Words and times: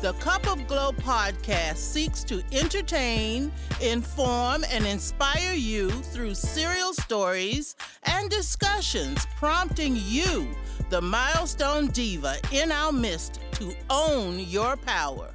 The 0.00 0.12
Cup 0.14 0.46
of 0.46 0.68
Glow 0.68 0.92
podcast 0.92 1.78
seeks 1.78 2.22
to 2.22 2.40
entertain, 2.52 3.50
inform, 3.82 4.64
and 4.70 4.86
inspire 4.86 5.54
you 5.54 5.90
through 5.90 6.34
serial 6.34 6.94
stories 6.94 7.74
and 8.04 8.30
discussions, 8.30 9.26
prompting 9.36 9.96
you, 9.96 10.48
the 10.90 11.02
milestone 11.02 11.88
diva 11.88 12.36
in 12.52 12.70
our 12.70 12.92
midst, 12.92 13.40
to 13.54 13.74
own 13.90 14.38
your 14.38 14.76
power. 14.76 15.34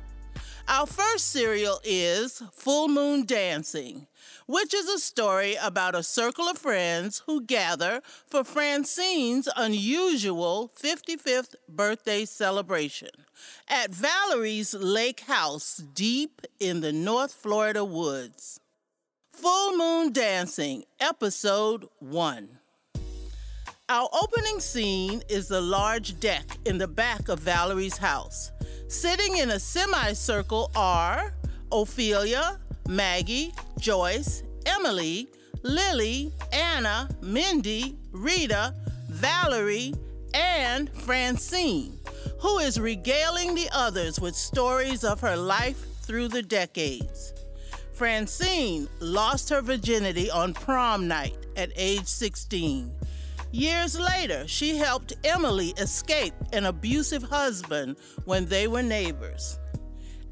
Our 0.67 0.87
first 0.87 1.31
serial 1.31 1.79
is 1.83 2.41
Full 2.53 2.87
Moon 2.87 3.25
Dancing 3.25 4.07
which 4.45 4.73
is 4.73 4.87
a 4.87 4.99
story 4.99 5.55
about 5.61 5.95
a 5.95 6.03
circle 6.03 6.47
of 6.47 6.57
friends 6.57 7.23
who 7.25 7.41
gather 7.41 8.01
for 8.27 8.43
Francine's 8.43 9.49
unusual 9.55 10.71
55th 10.81 11.55
birthday 11.69 12.25
celebration 12.25 13.09
at 13.67 13.91
Valerie's 13.91 14.73
lake 14.73 15.21
house 15.21 15.77
deep 15.77 16.41
in 16.59 16.81
the 16.81 16.93
North 16.93 17.33
Florida 17.33 17.83
woods. 17.83 18.59
Full 19.31 19.77
Moon 19.77 20.11
Dancing, 20.11 20.83
Episode 20.99 21.87
1. 21.99 22.59
Our 23.89 24.09
opening 24.13 24.59
scene 24.59 25.23
is 25.27 25.47
the 25.49 25.61
large 25.61 26.19
deck 26.19 26.57
in 26.65 26.77
the 26.77 26.87
back 26.87 27.27
of 27.27 27.39
Valerie's 27.39 27.97
house. 27.97 28.51
Sitting 28.93 29.37
in 29.37 29.49
a 29.49 29.59
semicircle 29.59 30.69
are 30.75 31.33
Ophelia, 31.71 32.59
Maggie, 32.87 33.51
Joyce, 33.79 34.43
Emily, 34.67 35.27
Lily, 35.63 36.31
Anna, 36.53 37.09
Mindy, 37.19 37.97
Rita, 38.11 38.75
Valerie, 39.09 39.95
and 40.35 40.93
Francine, 40.93 41.97
who 42.39 42.59
is 42.59 42.79
regaling 42.79 43.55
the 43.55 43.67
others 43.73 44.21
with 44.21 44.35
stories 44.35 45.03
of 45.03 45.19
her 45.21 45.35
life 45.35 45.83
through 46.03 46.27
the 46.27 46.43
decades. 46.43 47.33
Francine 47.93 48.87
lost 48.99 49.49
her 49.49 49.61
virginity 49.61 50.29
on 50.29 50.53
prom 50.53 51.07
night 51.07 51.35
at 51.57 51.71
age 51.75 52.05
16. 52.05 52.93
Years 53.53 53.99
later, 53.99 54.47
she 54.47 54.77
helped 54.77 55.13
Emily 55.23 55.75
escape 55.77 56.33
an 56.53 56.65
abusive 56.65 57.21
husband 57.21 57.97
when 58.25 58.47
they 58.47 58.67
were 58.67 58.81
neighbors. 58.81 59.59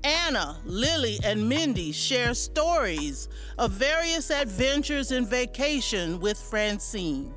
Anna, 0.03 0.57
Lily, 0.65 1.19
and 1.23 1.47
Mindy 1.47 1.91
share 1.91 2.33
stories 2.33 3.29
of 3.59 3.73
various 3.73 4.31
adventures 4.31 5.11
and 5.11 5.27
vacation 5.27 6.19
with 6.19 6.35
Francine. 6.35 7.31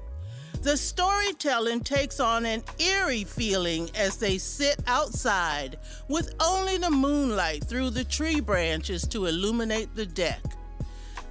The 0.62 0.78
storytelling 0.78 1.80
takes 1.80 2.18
on 2.18 2.46
an 2.46 2.62
eerie 2.78 3.24
feeling 3.24 3.90
as 3.94 4.16
they 4.16 4.38
sit 4.38 4.82
outside 4.86 5.76
with 6.08 6.34
only 6.40 6.78
the 6.78 6.90
moonlight 6.90 7.62
through 7.64 7.90
the 7.90 8.04
tree 8.04 8.40
branches 8.40 9.06
to 9.08 9.26
illuminate 9.26 9.94
the 9.94 10.06
deck. 10.06 10.42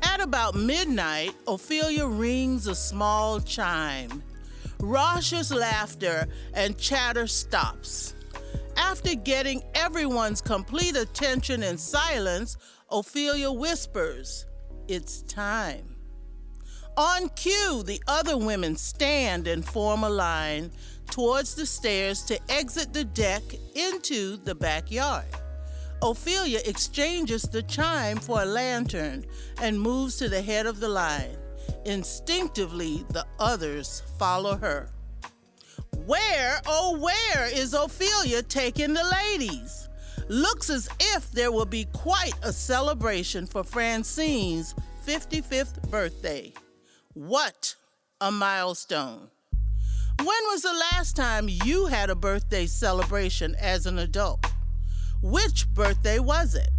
At 0.03 0.21
about 0.21 0.53
midnight, 0.53 1.31
Ophelia 1.47 2.05
rings 2.05 2.67
a 2.67 2.75
small 2.75 3.39
chime. 3.39 4.21
Raucous 4.83 5.49
laughter 5.49 6.27
and 6.53 6.77
chatter 6.77 7.25
stops. 7.25 8.15
After 8.75 9.15
getting 9.15 9.63
everyone's 9.75 10.41
complete 10.41 10.97
attention 10.97 11.63
and 11.63 11.79
silence, 11.79 12.57
Ophelia 12.91 13.49
whispers, 13.49 14.45
It's 14.89 15.21
time. 15.21 15.95
On 16.97 17.29
cue, 17.29 17.83
the 17.85 18.03
other 18.09 18.37
women 18.37 18.75
stand 18.75 19.47
and 19.47 19.63
form 19.63 20.03
a 20.03 20.09
line 20.09 20.69
towards 21.09 21.55
the 21.55 21.65
stairs 21.65 22.21
to 22.23 22.37
exit 22.51 22.91
the 22.91 23.05
deck 23.05 23.43
into 23.75 24.35
the 24.35 24.53
backyard. 24.53 25.25
Ophelia 26.01 26.59
exchanges 26.65 27.43
the 27.43 27.63
chime 27.63 28.17
for 28.17 28.41
a 28.41 28.45
lantern 28.45 29.25
and 29.61 29.79
moves 29.79 30.17
to 30.17 30.27
the 30.27 30.41
head 30.41 30.65
of 30.65 30.81
the 30.81 30.89
line. 30.89 31.37
Instinctively, 31.85 33.05
the 33.09 33.25
others 33.39 34.03
follow 34.17 34.55
her. 34.55 34.89
Where, 36.05 36.59
oh, 36.65 36.97
where 36.97 37.47
is 37.53 37.73
Ophelia 37.73 38.43
taking 38.43 38.93
the 38.93 39.03
ladies? 39.03 39.89
Looks 40.27 40.69
as 40.69 40.89
if 40.99 41.31
there 41.31 41.51
will 41.51 41.65
be 41.65 41.85
quite 41.93 42.33
a 42.41 42.53
celebration 42.53 43.45
for 43.45 43.63
Francine's 43.63 44.75
55th 45.05 45.89
birthday. 45.89 46.53
What 47.13 47.75
a 48.21 48.31
milestone! 48.31 49.29
When 50.19 50.27
was 50.27 50.61
the 50.61 50.73
last 50.93 51.15
time 51.15 51.49
you 51.49 51.87
had 51.87 52.09
a 52.09 52.15
birthday 52.15 52.65
celebration 52.65 53.55
as 53.59 53.85
an 53.85 53.99
adult? 53.99 54.45
Which 55.21 55.67
birthday 55.73 56.19
was 56.19 56.55
it? 56.55 56.69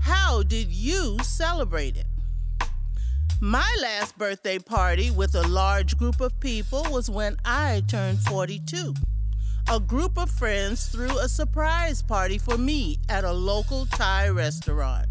How 0.00 0.42
did 0.42 0.68
you 0.68 1.18
celebrate 1.22 1.96
it? 1.96 2.06
My 3.40 3.76
last 3.82 4.16
birthday 4.16 4.58
party 4.58 5.10
with 5.10 5.34
a 5.34 5.46
large 5.48 5.98
group 5.98 6.20
of 6.20 6.38
people 6.40 6.86
was 6.90 7.10
when 7.10 7.36
I 7.44 7.82
turned 7.88 8.20
42. 8.20 8.94
A 9.70 9.80
group 9.80 10.16
of 10.16 10.30
friends 10.30 10.86
threw 10.86 11.18
a 11.18 11.28
surprise 11.28 12.00
party 12.00 12.38
for 12.38 12.56
me 12.56 12.98
at 13.08 13.24
a 13.24 13.32
local 13.32 13.86
Thai 13.86 14.28
restaurant. 14.28 15.06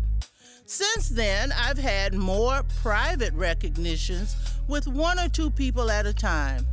Since 0.65 1.09
then, 1.09 1.51
I've 1.51 1.77
had 1.77 2.13
more 2.13 2.63
private 2.81 3.33
recognitions 3.33 4.35
with 4.67 4.87
one 4.87 5.19
or 5.19 5.27
two 5.27 5.51
people 5.51 5.91
at 5.91 6.05
a 6.05 6.13
time. 6.13 6.65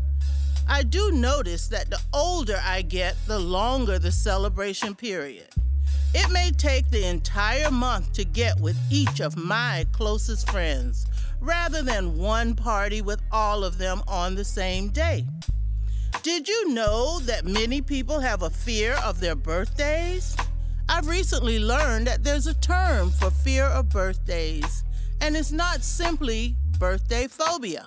I 0.69 0.85
do 0.85 1.11
notice 1.11 1.67
that 1.69 1.91
the 1.91 2.01
older 2.13 2.61
I 2.65 2.83
get, 2.83 3.17
the 3.27 3.41
longer 3.41 3.99
the 3.99 4.13
celebration 4.13 4.95
period. 4.95 5.49
It 6.13 6.31
may 6.33 6.51
take 6.51 6.91
the 6.91 7.07
entire 7.07 7.71
month 7.71 8.13
to 8.15 8.25
get 8.25 8.59
with 8.59 8.77
each 8.91 9.21
of 9.21 9.37
my 9.37 9.87
closest 9.93 10.51
friends 10.51 11.07
rather 11.41 11.83
than 11.83 12.19
one 12.19 12.55
party 12.55 13.01
with 13.01 13.23
all 13.31 13.63
of 13.63 13.79
them 13.79 14.03
on 14.09 14.35
the 14.35 14.45
same 14.45 14.89
day. 14.89 15.25
Did 16.23 16.49
you 16.49 16.75
know 16.75 17.21
that 17.21 17.45
many 17.45 17.81
people 17.81 18.19
have 18.19 18.43
a 18.43 18.51
fear 18.51 18.95
of 19.05 19.21
their 19.21 19.37
birthdays? 19.37 20.37
I've 20.89 21.07
recently 21.07 21.61
learned 21.61 22.09
that 22.09 22.25
there's 22.25 22.49
a 22.49 22.55
term 22.55 23.11
for 23.13 23.31
fear 23.31 23.67
of 23.67 23.89
birthdays, 23.89 24.83
and 25.21 25.37
it's 25.37 25.53
not 25.53 25.85
simply 25.85 26.57
birthday 26.81 27.29
phobia. 27.29 27.87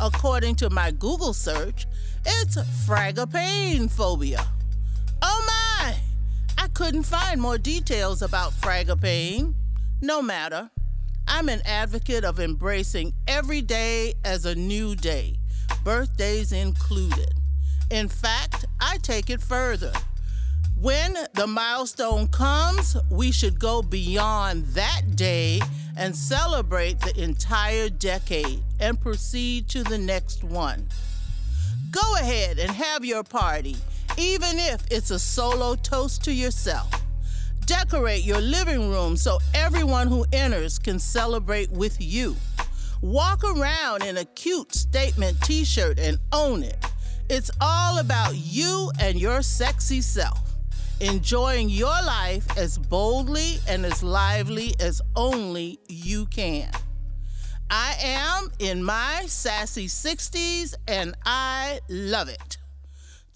According 0.00 0.54
to 0.56 0.70
my 0.70 0.90
Google 0.90 1.34
search, 1.34 1.86
it's 2.24 2.56
fragapane 2.86 3.90
phobia. 3.90 4.46
Couldn't 6.76 7.04
find 7.04 7.40
more 7.40 7.56
details 7.56 8.20
about 8.20 8.52
fragapane. 8.52 9.54
No 10.02 10.20
matter. 10.20 10.70
I'm 11.26 11.48
an 11.48 11.62
advocate 11.64 12.22
of 12.22 12.38
embracing 12.38 13.14
every 13.26 13.62
day 13.62 14.12
as 14.26 14.44
a 14.44 14.54
new 14.54 14.94
day, 14.94 15.38
birthdays 15.82 16.52
included. 16.52 17.32
In 17.90 18.10
fact, 18.10 18.66
I 18.78 18.98
take 18.98 19.30
it 19.30 19.40
further. 19.40 19.90
When 20.78 21.16
the 21.32 21.46
milestone 21.46 22.28
comes, 22.28 22.94
we 23.10 23.32
should 23.32 23.58
go 23.58 23.80
beyond 23.80 24.66
that 24.74 25.16
day 25.16 25.62
and 25.96 26.14
celebrate 26.14 27.00
the 27.00 27.18
entire 27.18 27.88
decade 27.88 28.62
and 28.80 29.00
proceed 29.00 29.70
to 29.70 29.82
the 29.82 29.96
next 29.96 30.44
one. 30.44 30.88
Go 31.90 32.16
ahead 32.16 32.58
and 32.58 32.70
have 32.70 33.02
your 33.02 33.24
party, 33.24 33.76
even 34.18 34.58
if 34.58 34.84
it's 34.90 35.10
a 35.10 35.18
solo 35.18 35.74
toast 35.76 36.24
to 36.24 36.32
yourself. 36.32 36.90
Decorate 37.66 38.22
your 38.22 38.40
living 38.40 38.90
room 38.90 39.16
so 39.16 39.38
everyone 39.54 40.06
who 40.06 40.24
enters 40.32 40.78
can 40.78 40.98
celebrate 40.98 41.70
with 41.70 41.96
you. 42.00 42.36
Walk 43.02 43.42
around 43.44 44.04
in 44.04 44.16
a 44.16 44.24
cute 44.24 44.74
statement 44.74 45.40
t 45.42 45.64
shirt 45.64 45.98
and 45.98 46.18
own 46.32 46.62
it. 46.62 46.76
It's 47.28 47.50
all 47.60 47.98
about 47.98 48.36
you 48.36 48.90
and 49.00 49.18
your 49.18 49.42
sexy 49.42 50.00
self, 50.00 50.38
enjoying 51.00 51.68
your 51.68 51.88
life 51.88 52.46
as 52.56 52.78
boldly 52.78 53.58
and 53.68 53.84
as 53.84 54.02
lively 54.02 54.74
as 54.78 55.02
only 55.16 55.80
you 55.88 56.26
can. 56.26 56.70
I 57.68 57.96
am 58.00 58.52
in 58.60 58.84
my 58.84 59.24
sassy 59.26 59.88
60s 59.88 60.74
and 60.86 61.16
I 61.24 61.80
love 61.88 62.28
it. 62.28 62.58